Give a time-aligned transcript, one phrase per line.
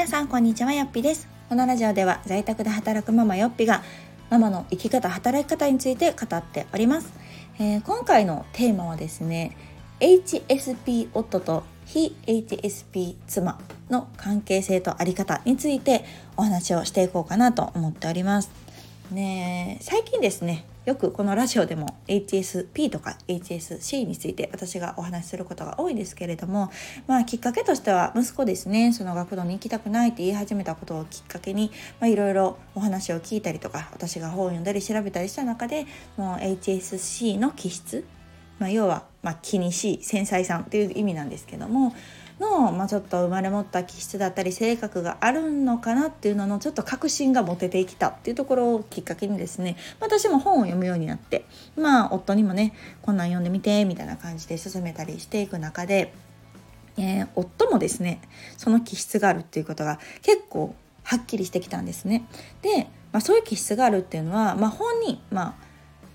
[0.00, 1.28] 皆さんこんにちはよっぴです。
[1.50, 3.82] このラジオでは在宅で働くママよっぴが
[4.30, 7.12] ママの生き方働き方について語っております、
[7.58, 9.58] えー、今回のテーマはですね
[10.00, 16.06] HSP 夫と非 HSP 妻の関係性とあり方について
[16.38, 18.50] お話をしていこうかなと思っております。
[19.10, 26.70] ね最近ですねよくこのラジオでも HSP とか HSC について私がお話しすることが多いですけれども
[27.06, 31.70] まあきっかけとしては息子ですねその学童に行きたくないって言い始めたことをきっかけに
[32.02, 38.04] いろいろお話を聞いたりとか私が本を読んだり調べたりした中でもう HSC の気質、
[38.58, 41.94] まあ、要は、ま、気にしい繊細さんっていう意味なんですけども
[42.40, 51.44] の、まあ、ちょっと生まれ持った気質だったり性格があるのかなっていうののちょっと確信が持ててきたっていうところをきっかけにですね私も本を読むようになって
[51.76, 56.12] まあ夫にもねこんなん読んでみてみたいな感じで進めたりしていく中で、
[56.96, 58.20] えー、夫もですね
[58.56, 60.74] その気質があるっていうことが結構
[61.04, 62.26] はっきりしてきたんですね。
[62.62, 65.69] で、まあ、そういう気質があるっていうのは、まあ、本人まあ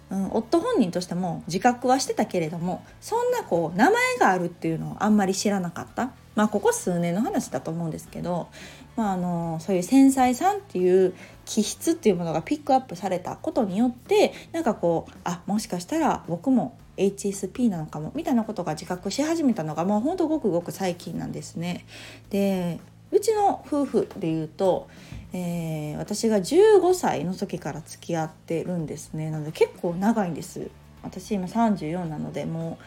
[0.10, 8.50] うん、夫本人としても自覚はしてたけれどもそんなこう名前があるっていうのをあんまり知らなかったまあここ数年の話だと思うんですけど、
[8.96, 21.86] まあ、あのそういう繊細さんっていう気質っていうものがピックアップされたことによってなんかこうあもしかしたら僕も HSP なのかもみたいなことが自覚し始めたのがもうほんとごくごく最近なんですね。
[22.30, 22.80] で
[23.12, 24.88] うちの夫婦で言うと、
[25.34, 29.32] えー、私が15歳の時から付き合ってるんですね。
[29.32, 30.70] なので結構長いんです。
[31.04, 32.78] 私今34なのでも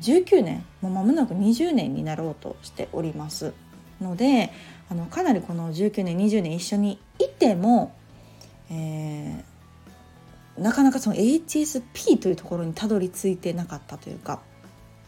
[0.00, 3.52] う19年もう間もなく20年になろうとしております。
[4.00, 4.50] ので
[4.88, 7.94] あのかなりこの19年20年一緒にいても、
[8.70, 14.40] えー、なかなかその HSP というところにたどり着いてなかったというか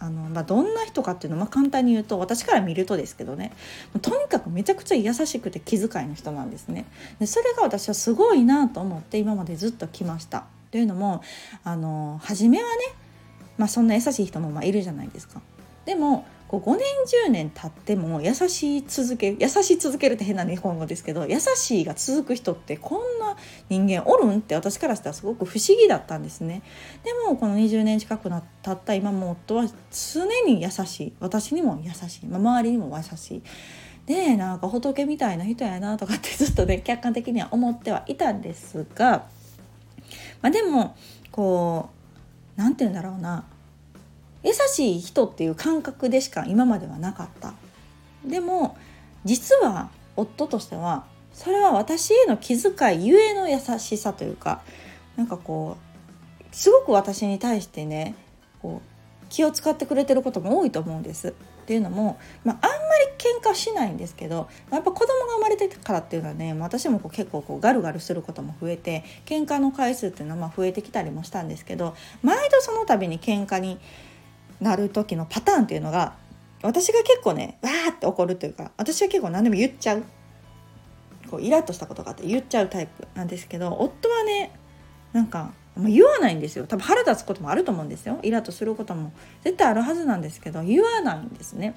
[0.02, 3.52] あの、まあ、どんな人かっていうのを、まあ、簡単に言うと私から見るとですけどね
[4.02, 6.86] とにかくめちゃくちゃ優しくて気遣いの人なんですね。
[7.20, 10.44] でそれが私はすごいなと思って今までずっと来ました。
[10.72, 11.22] というのも
[11.62, 12.76] あの初めはね、
[13.58, 15.40] まあ、そんな優しい人もまあいるじゃないですか。
[15.84, 16.80] でもこう5年
[17.28, 23.38] 10年経っても優しい続け優しい続けるって変な日本語ですけど優しいが続く人ってこんな
[23.70, 26.62] 人間おるんって私からしたらすごく不思議だったんですね。
[27.04, 31.12] でもこの20年近くな経った今も夫は常に優しい。
[31.20, 33.42] 私にも優しい、まあ、周りにも優しい。
[34.04, 39.24] でなんか仏みたいな人やなとかってずっとね客観的には思ってはいたんですが、
[40.42, 40.96] まあ、でも
[41.30, 41.88] こ
[42.58, 43.46] う何て言うんだろうな。
[44.42, 47.54] 優しい人っていう感覚でしか今まではなかった
[48.24, 48.76] でも
[49.24, 54.62] 実は夫としてはそれは私への気遣いゆえの優しさというか
[55.16, 58.14] なんかこうすごく私に対してね
[58.60, 61.28] こう気を使ってくれてることも多いと思うんです。
[61.62, 62.80] っていうのも、まあ、あんまり
[63.18, 73.78] 喧嘩しないんですけどやっぱ子供が生まれてからっていうのはね私もこう結構こうガルガルすることも増えて喧嘩の回数っていうのはまあ増えてきたりもしたんですけど毎度その度に喧嘩に
[74.62, 76.14] なる時のパターンっていうのが
[76.62, 80.04] 私が結構ねわーって怒るというか私は結構何でも言っちゃう。
[81.30, 84.52] こうイラッとしたことがあって言っちゃうタイプなんですけど夫はね
[85.14, 86.66] なんか言わないんですよ。
[86.66, 88.18] 多分腹立つこともあると思うんですよ。
[88.22, 89.12] イラッとすることも。
[89.42, 91.74] 絶対あるはずなんですけど言わないんですね。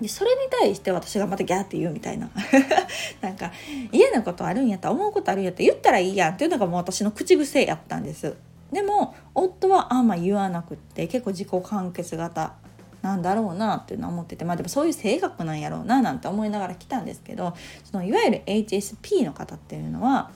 [0.00, 2.30] でそれに対して私がまたギャーって言うみたいな。
[3.20, 3.50] なんか
[3.92, 8.34] 嫌なことあるんやった思うことあるんやった言ったらいいやんっていうのがもう私の口癖やったんです。
[8.76, 12.56] でも夫はあんま言わなくって結構自己完結型
[13.00, 17.56] なんだろうなっていうのは思っててまあでもそういう性格なんやろうななんて思いながら来たんですけど
[17.90, 20.30] そのいわゆる HSP の方っていうのは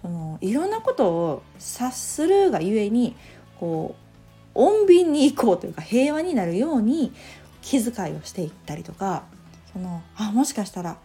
[0.00, 3.16] そのいろんなことを察するがゆえに
[3.60, 3.94] こ
[4.54, 7.12] う穏便にいこうというか平和になるように
[7.60, 9.24] 気遣いをしていったりとか
[9.74, 10.96] そのあもしかしたら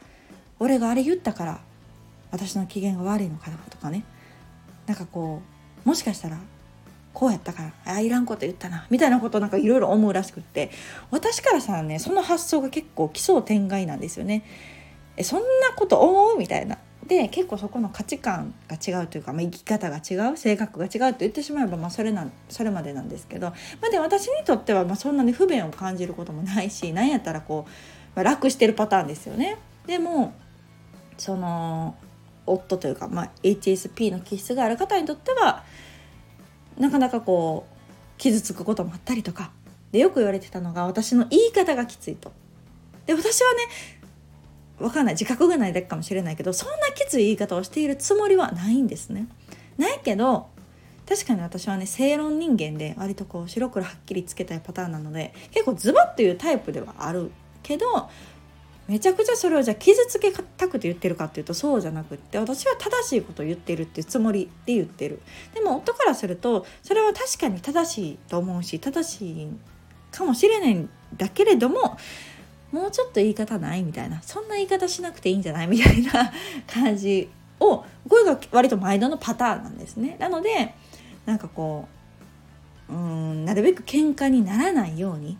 [0.59, 1.59] 俺があれ言ったから
[2.31, 4.05] 私の機嫌が悪いのかなとかね。
[4.85, 6.39] なんかこうもしかしたら
[7.19, 10.71] こうやったからあいらんこと言ったなみたいなことなんかいろいろ思うらしくって
[11.11, 14.45] 私からしたらねその発想が結構奇想天外なんですよね。
[15.17, 16.37] えそんなこと思う？
[16.37, 16.77] みたいな。
[17.05, 23.55] で結構そこの価値観が違うというか、まあ、生き方が違う性格が違うと言ってしまえば、まあ、それなそれまでなんですけど、ま
[23.87, 27.71] あ、で私にとっては、まあ、そんなに不便を感じることもないし何やったらこう、
[28.15, 29.57] まあ、楽してるパターンですよね。
[29.87, 30.33] でも
[31.17, 31.95] その
[32.45, 35.63] 夫というか、まあ、HSP の気質がある方にとっては
[36.79, 39.51] なかなかこう傷つくこともあったりとか
[39.91, 42.31] でよく言われてたのが私の言い方がきついと。
[43.05, 43.59] で私はね
[44.79, 49.27] 分かんない自覚がないだけかもしれないけどそんなきつい言い方をしているつもりはないんですね。
[49.77, 50.47] ないけど
[51.07, 57.31] 確かに私はね正論人間で割とこう白黒はっきりつけたいパターンなので結構ズバッというタイプではある
[57.63, 58.09] けど
[58.89, 65.21] めちゃくちゃそれをじゃあ傷つけたくて言ってるかっていうとそうじゃなくって私は正しいことを言ってるっていうつもりで言ってる
[65.53, 69.47] でも夫からするとそれは確かに正しいと思うし正しい
[70.11, 71.97] かもしれないんだけれども
[72.71, 76.31] もうちょっと言い方ないみたいなそんな言い方しなくていいんじゃないみたいな
[76.65, 80.17] 感じをこれが割と毎度のパターンなんですね。
[80.19, 80.73] なので
[81.27, 81.87] なんかこ
[82.89, 85.37] ううんなるべく喧嘩にならないように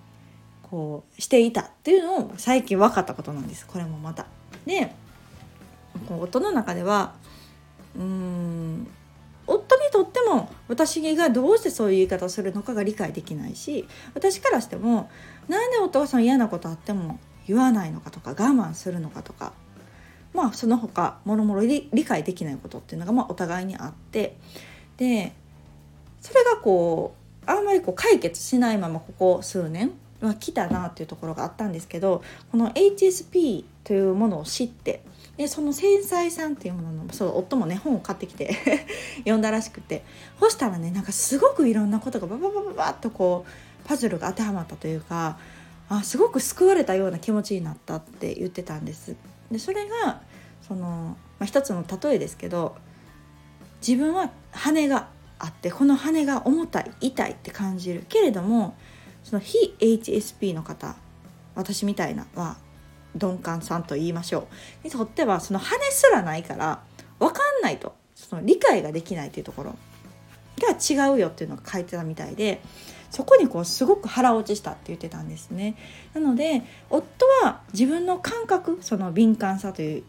[0.70, 4.26] こうしていたっていうのを最近分かったことなんですこれもまた。
[4.66, 4.94] で
[6.08, 7.14] こう夫の中では
[7.96, 8.88] うーん
[9.48, 15.10] 夫にとっても私がどうしてそういう言い方をするのかが理解できないし私からしても
[15.48, 19.54] なんで夫がその嫌なことあっても言わないのかとか我慢するのかとか
[20.34, 24.38] まあその他もろもろ理解できないことっていうのがまあお互いにあって
[24.98, 25.34] で
[26.22, 27.16] それがこ
[27.48, 35.02] うあんまりこう解決しないままここ数年は来たなっていうところがあったんですけどこの HSP というものを知って
[35.38, 38.54] でその繊細さんっていうもののそう夫もね本を買ってきて
[39.20, 40.04] 読んだらしくて
[40.40, 45.38] そしたらねなんかすごくいろんなことがバババババッとこうパズルが当てはまったというか
[45.88, 49.16] あすごく救われたような気持ちになったって言ってたんです。
[49.50, 50.22] でそれが
[50.68, 52.76] その、まあ、一つの例えですけど
[53.86, 55.08] 自分は羽が
[55.40, 58.76] あってこの羽が重たい痛いって感じるけれども
[59.30, 60.96] その非 HSP の方
[61.54, 62.58] 私みたいなは
[63.14, 64.48] 鈍感さんと言いましょ
[64.82, 66.82] うにとってはその羽すらないから
[67.20, 69.76] 分かんないとその理解ができないというところ
[70.58, 72.60] が違うよっていうのが書いてたみたいで
[73.12, 75.76] そこにこうすごく腹落ちしたって言ってたんですね。
[76.14, 80.04] なので夫は自分の感覚その敏感さという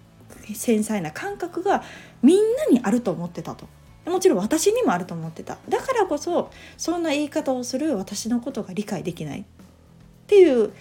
[0.54, 1.82] 繊細な感覚が
[2.22, 3.68] みんなにあると思ってたと。
[4.10, 9.44] もちろん私にもあると思ってただからこそそんな言い方をする私のことが理解できないっ
[10.26, 10.72] ていう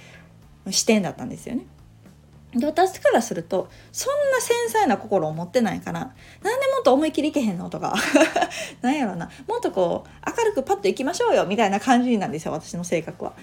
[0.70, 1.66] 視点だったんですよね。
[2.54, 6.00] で私からするとそんな繊細な心を持ってないから
[6.42, 7.94] なんでもっと思い切りいけへんのとか
[8.82, 13.34] なんやろなもっとこう明るくパッといきましょうよみたいな感じなんですよ私の性格は。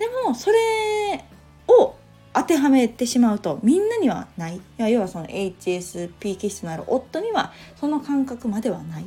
[0.00, 1.24] でもそれ
[1.68, 1.94] を
[2.34, 9.06] 当てはめてしまうとみんなにはないいや要はその HSP 気質のある夫にはその感覚まではない。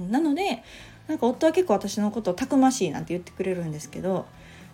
[0.00, 0.62] なので
[1.08, 4.26] なんか夫は結構私のことをたくましいなんて言ってくれるんですけど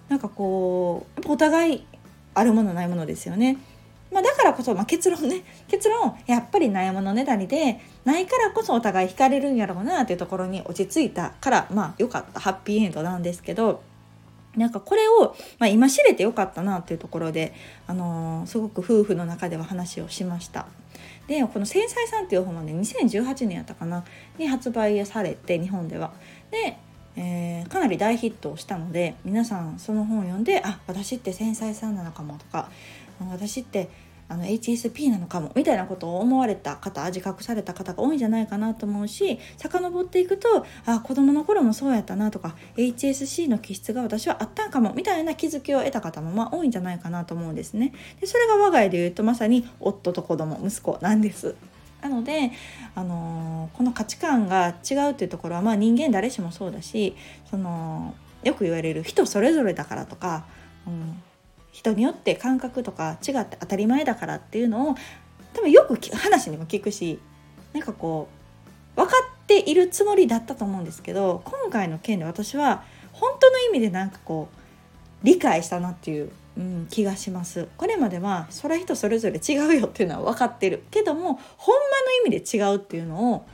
[0.08, 1.86] なんかこうお互い
[2.34, 3.58] あるものないものですよね。
[4.10, 13.82] まあ、だからこそ、まあ、結論ね結論やっぱり悩むのねだりでないからこそお互い惹かれるんやろうなっていうところに落ち着いたからまあよかったハッピーエンドなんですけど
[14.56, 17.54] なんかこれを、まあ、今知れてよかったなっていうところで、
[17.86, 20.66] あのー、すごく夫婦の中では話をしました。
[21.26, 24.04] でこの「繊細さん」っていう本はね2018年やったかな
[24.38, 26.12] に発売されて日本では。
[26.50, 26.76] で
[27.14, 32.70] えー、かなり大ヒットをしたので皆さんその本を読んであ私って繊細さんなのかもとか
[33.30, 33.90] 私って
[34.32, 47.92] あの HSP なのかもみたいなことを思われた方自覚された方が多いんじゃないかなと思うし遡っていくとあ子供の頃もそうやったなとか HSC の気質が私はあったんかもみたいな気づきを得た方もまあ多いんじゃないかなと思うんですね。
[48.20, 51.54] でそれが我が家で言うとまさに夫と子供息子なんです。
[52.00, 52.50] なので、
[52.96, 57.14] あのー、この価値観が違うっていうところは、まあ、人間誰しもそうだし
[57.48, 60.44] そのよく言われる人それぞれだからとか、
[60.84, 61.22] うん、
[61.72, 64.94] 人によって感覚とか違って当たり前だからっていうのを
[65.54, 67.18] 多分よく話にも聞くし
[67.72, 68.28] なんかこ
[68.94, 69.12] う分か
[69.42, 74.56] っているつもりだったと思うんですけど今回の件で私は本当の意味でなんかこう
[75.26, 77.68] 理解したなっていう、うん、気がします。
[77.76, 80.82] これまではそれ人それぞれ違うよっていうのは分かってる。
[80.90, 81.38] けどもほんまの
[82.26, 83.46] 意味で違うっていうのを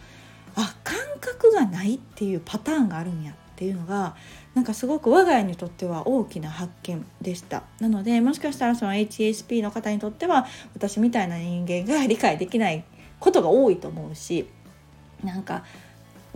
[0.57, 4.17] あ感覚がないっていうパターンがあるんやっていうのが
[4.59, 12.83] なんかすごく我が家にとっては大きな発見でしたなのでもしかしたらその HSP の方にとっては私みたいな人間が理解できない
[13.21, 14.49] ことが多いと思うし
[15.23, 15.63] なんか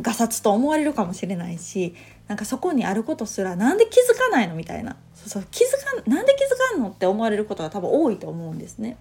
[0.01, 1.97] ガサツと思われるかもしれないし
[2.29, 8.99] なんかそこにあることすらなんで気づかないのみたいなそうそう気づかなんで気づかんのって思われることが多分多いと思うんですね。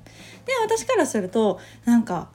[0.47, 2.29] で私からするとなんか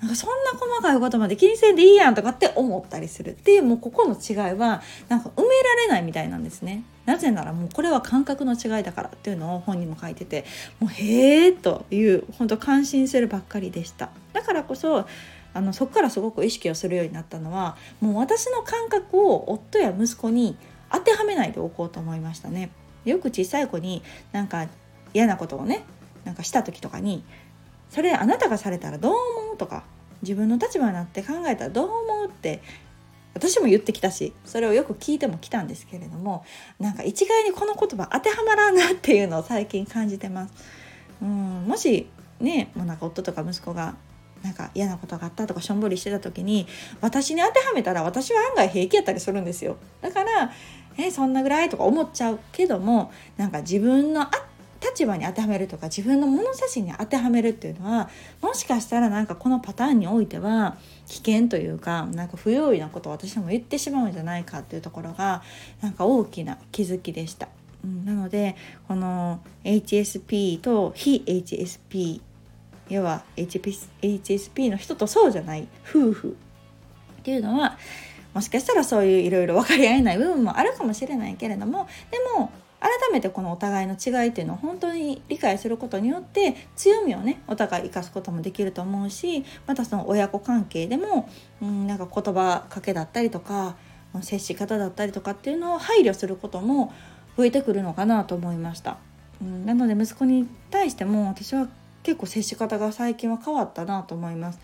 [0.00, 6.84] なんかそんな細かいことまで気にせんでいいやんとかって思ったりするっていうもうここの違いはなんか埋められないみたいなんですね。
[7.04, 10.44] なぜならもうこれは感覚の違いだからっていうのを本にも書いてて
[10.78, 14.10] もうへえという本当感心するばっかりでした。
[14.32, 15.06] だからこそ
[15.52, 20.56] あのそこからすごく意識をするようになったのはもう私の感覚を夫や息子に
[20.92, 22.70] 当てはめないでおこうと思いましたね。
[23.04, 24.02] よく小さい子に
[24.32, 24.66] なんか
[25.12, 25.84] 嫌なことをね
[26.24, 27.24] なんかした時とかに
[27.90, 29.84] 「それあなたがされたらどう思う?」とか
[30.22, 32.26] 自分の立場になって考えたらどう思う？
[32.28, 32.62] って
[33.34, 36.44] 私も言ってきたしそれをよく聞いてもきたんですけれども
[36.78, 40.54] なんか一概にこの言葉当てはまらんなっていうのを最近感じてます。
[41.22, 42.08] うんもし
[42.40, 43.94] ねもうなんか夫とか息子が
[44.42, 46.66] なんか嫌なことがあったとかしょんぼりしてた時に
[47.02, 50.50] 私に当てはめたら私は案外平気やったりするんですよだから
[50.96, 54.22] えそんなぐらいとか思っちゃうけどもなんか自分の
[54.80, 58.08] 立場に当てはめるとか自分の物差しに当てはめるっていうのは
[58.40, 65.42] もしかしたらなんかこのパターンにおいては危険というかなんか不用意なことを私も言ってしまうんじゃないかっていうところが
[65.82, 67.48] なんか大きな気づきでした。
[67.84, 68.56] うん、なので
[68.88, 72.20] この HSP と非 HSP
[72.90, 76.36] 要は HSP の人とそうじゃない夫婦
[77.20, 77.78] っていうのは
[78.34, 91.28] もしかしたらそういういろいろ分かり合えない部分もあるかもしれないけれどもでも改めてこのお互いの違いっていうのを本当に理解することによって強みをねお互い生かすこともできると思うしまたその親子関係でも、
[91.60, 93.76] うん、なんか言葉かけだったりとか
[94.22, 96.92] 接し方だったりとかっていうのを配慮することも
[97.36, 98.98] 増えてくるのかなと思いました。
[99.40, 101.68] うん、なので息子に対しても私は
[102.02, 104.58] 結構接し方が最近は変わったなと思います。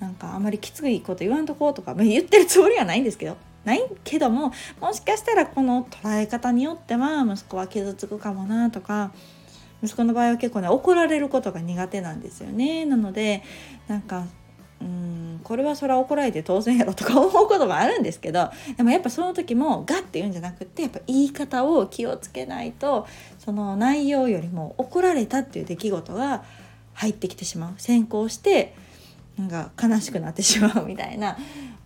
[0.00, 9.12] なんかあまりきついこと言わんとこうとか言ってるつもりはないんですけどないけどももしかしたらこの捉え方によっては息子は傷つくかもなとか
[9.82, 12.84] 息子の場合は結構ね怒られることが苦手なんですよね。
[12.84, 13.42] なので
[13.86, 14.26] なんか
[14.80, 23.06] うんこれはそれは怒られて当然やろとか 思うこともあるんですけどでもやっぱその時もガッて言うんじゃなくってやっぱ言い方を気をつけないと
[23.38, 26.44] その内容よりも怒られたっていう出来事が
[26.94, 27.74] 入ってきてしまう。
[27.78, 28.74] 先行して
[29.38, 31.36] なんか悲しくなってしまうみたいな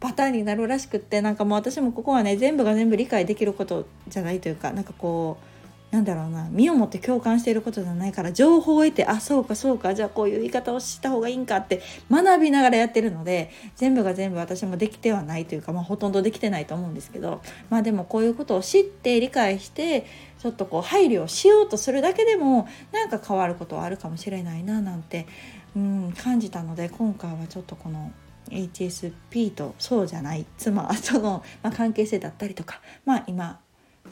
[0.01, 5.53] パターンになるらしくってなんかもう私もここはね全部が全部理解できることじゃないというかなんかこう
[5.93, 20.07] なんだろうな身をもって共感していることじゃないから情報を得てあそうかそうかじゃあこういう言い方をした方がいいんかって学びながらやってるので全部が全部私もできてはないというか、まあ、ほとんどできてないと思うんですけどまあでもこういうことを知って理解して
[20.43, 25.29] ちょっとこう配慮をしようとするだけでもなんか変わることはあるかもしれないななんて
[25.77, 28.11] うん感じたので今回はちょっとこの
[28.51, 33.61] HSP とそうじゃない妻 との、まあ、関係性だったりとか、まあ、今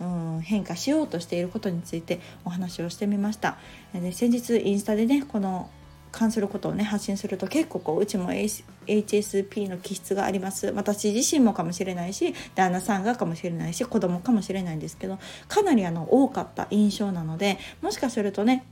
[0.01, 0.05] う
[0.39, 3.59] ん変化しようとしていることについてお話をしてみました。
[3.93, 5.69] で先日インスタでねこの
[6.13, 10.69] 関することをね発信すると結構こううちも HSP の気質があります。
[10.69, 18.65] 私自身もかもしれないし旦那さんがかもしれないし子供かもしれないんですけどかなりあの多かった印象なのでもしかするとね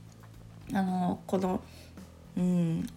[0.73, 1.61] あのこの
[2.37, 2.87] うん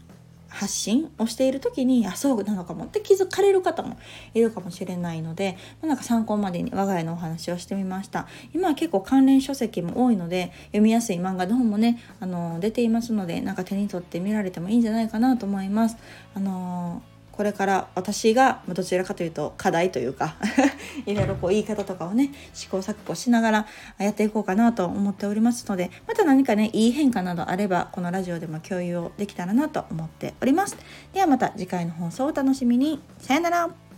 [0.52, 3.98] 発信をしている時にあそうなのかもって気づかれる方も
[4.34, 8.26] いるかもしれないのでなんか参考までに我が家のお話をしてみました。
[8.54, 15.96] 今は結構関連書籍も多いので読みやすい漫画の本もねあの出ていますのでなんか手に取って見られてもいいんじゃないかなと思います。
[16.34, 17.02] あの
[17.42, 20.36] これから私がどちらかというと課題というか
[21.06, 23.66] いろいろこう言い方とかをね試行錯誤しながら
[23.98, 30.76] やっていこうかなと思っておりますのでまた何かねいい変化などあればこのラジオでも共有をできたらなと思っております。
[31.12, 33.02] ではまた次回の放送をお楽しみに。
[33.18, 33.91] さよなら。